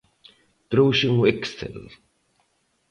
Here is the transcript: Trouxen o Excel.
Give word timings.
Trouxen 0.71 1.11
o 1.21 1.27
Excel. 1.33 1.79